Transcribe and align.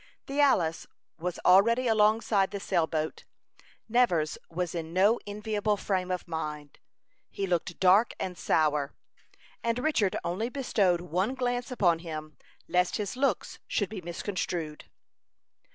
The 0.25 0.41
Alice 0.41 0.87
was 1.19 1.37
already 1.45 1.85
alongside 1.85 2.49
the 2.49 2.59
sail 2.59 2.87
boat. 2.87 3.23
Nevers 3.87 4.35
was 4.49 4.73
in 4.73 4.93
no 4.93 5.19
enviable 5.27 5.77
frame 5.77 6.09
of 6.09 6.27
mind; 6.27 6.79
he 7.29 7.45
looked 7.45 7.79
dark 7.79 8.15
and 8.19 8.35
sour, 8.35 8.95
and 9.63 9.77
Richard 9.77 10.17
only 10.23 10.49
bestowed 10.49 11.01
one 11.01 11.35
glance 11.35 11.69
upon 11.69 11.99
him, 11.99 12.35
lest 12.67 12.95
his 12.97 13.15
looks 13.15 13.59
should 13.67 13.89
be 13.89 14.01
misconstrued. 14.01 14.85